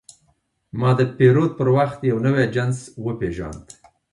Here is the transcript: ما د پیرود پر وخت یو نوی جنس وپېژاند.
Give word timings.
ما 0.79 0.89
د 0.99 1.01
پیرود 1.17 1.51
پر 1.59 1.67
وخت 1.77 1.99
یو 2.09 2.17
نوی 2.25 2.43
جنس 2.55 2.77
وپېژاند. 3.05 3.65